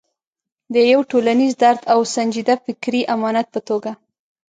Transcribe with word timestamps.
د 0.73 0.75
یو 0.91 0.99
ټولنیز 1.11 1.53
درد 1.63 1.81
او 1.93 1.99
سنجیده 2.13 2.55
فکري 2.65 3.01
امانت 3.15 3.47
په 3.53 3.59
توګه. 3.69 3.91